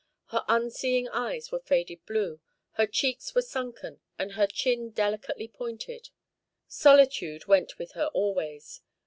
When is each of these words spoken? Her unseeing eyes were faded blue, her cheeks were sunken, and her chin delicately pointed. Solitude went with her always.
Her 0.29 0.43
unseeing 0.47 1.07
eyes 1.09 1.51
were 1.51 1.59
faded 1.59 2.03
blue, 2.07 2.39
her 2.71 2.87
cheeks 2.87 3.35
were 3.35 3.43
sunken, 3.43 4.01
and 4.17 4.31
her 4.31 4.47
chin 4.47 4.89
delicately 4.89 5.47
pointed. 5.47 6.09
Solitude 6.67 7.45
went 7.45 7.77
with 7.77 7.91
her 7.91 8.07
always. 8.07 8.81